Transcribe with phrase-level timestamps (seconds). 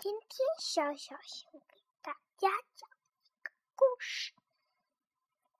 [0.00, 2.88] 今天小小先给大家讲
[3.24, 4.32] 一个故事，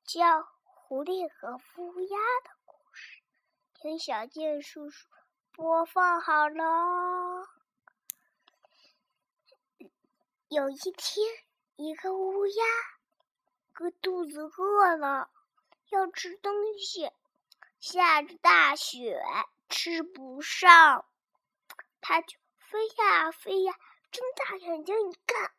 [0.05, 0.21] 叫
[0.63, 3.21] 《狐狸和乌鸦的故事》。
[3.83, 5.09] 听小健叔叔
[5.51, 7.49] 播放好了。
[10.47, 11.27] 有一天，
[11.75, 12.65] 一个乌鸦
[13.73, 15.33] 个肚子饿了，
[15.89, 17.11] 要吃东西，
[17.81, 19.21] 下着大雪，
[19.69, 21.05] 吃不上，
[22.01, 23.75] 它就飞呀飞呀。
[24.11, 25.53] 睁大眼睛一看，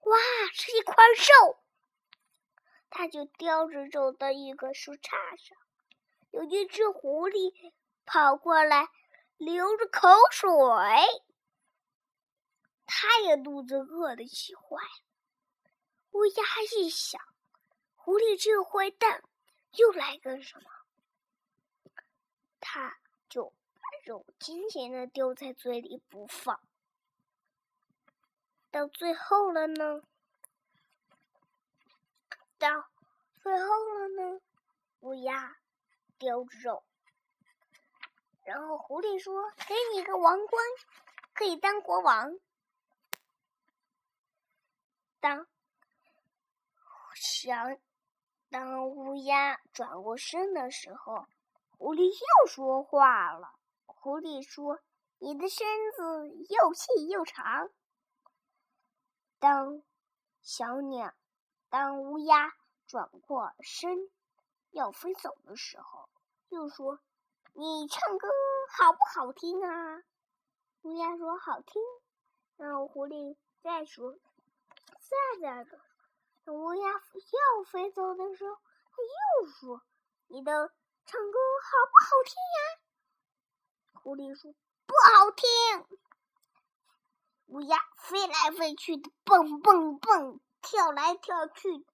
[0.00, 0.18] 哇，
[0.52, 1.58] 是一块肉！
[2.90, 5.58] 他就叼着走到一棵树杈上，
[6.30, 7.72] 有一只狐狸
[8.04, 8.88] 跑过来，
[9.36, 10.48] 流着口水。
[12.86, 15.70] 他也肚子饿得气坏了。
[16.12, 16.44] 乌鸦
[16.76, 17.20] 一想，
[17.94, 19.22] 狐狸这个坏蛋
[19.72, 20.70] 又来干什么？
[22.60, 22.98] 他
[23.28, 26.60] 就把肉紧紧的叼在嘴里不放。
[28.76, 30.02] 到最后了呢？
[32.58, 32.68] 到
[33.40, 34.40] 最后了呢？
[35.00, 35.56] 乌鸦
[36.18, 36.84] 叼着肉，
[38.44, 40.62] 然后狐狸说：“给你一个王冠，
[41.32, 42.38] 可以当国王。”
[45.20, 45.46] 当
[47.14, 47.78] 想
[48.50, 51.26] 当乌鸦转过身的时候，
[51.78, 53.54] 狐狸又说话了。
[53.86, 54.80] 狐狸说
[55.16, 57.70] ：“你的身子又细又长。”
[59.38, 59.82] 当
[60.42, 61.12] 小鸟，
[61.68, 62.54] 当乌鸦
[62.86, 64.10] 转过身
[64.70, 66.08] 要飞走的时候，
[66.48, 67.00] 又说
[67.52, 68.28] ：“你唱歌
[68.70, 70.02] 好不好听啊？”
[70.82, 71.82] 乌鸦说：“好听。”
[72.56, 74.14] 然后狐狸再说
[74.98, 75.78] ：“再再个。”
[76.44, 79.02] 等乌鸦要飞走的时候，他
[79.42, 79.82] 又说
[80.28, 80.72] ：“你的
[81.04, 84.54] 唱歌好不好听呀？”狐狸说
[84.86, 85.95] ：“不好听。”
[87.46, 91.86] 乌鸦飞来飞去的，蹦蹦蹦，跳来跳去。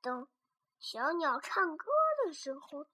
[0.00, 0.28] 等
[0.78, 1.86] 小鸟唱歌
[2.24, 2.90] 的时候，咚！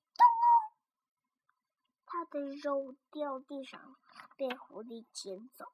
[2.07, 3.97] 它的肉掉地上，
[4.37, 5.67] 被狐狸捡走。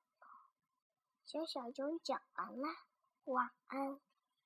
[1.24, 2.68] 小小熊讲完了，
[3.24, 4.00] 晚安。